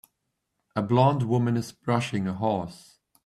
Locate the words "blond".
0.81-1.21